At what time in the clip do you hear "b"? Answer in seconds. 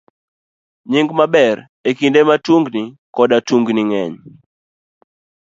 0.03-0.03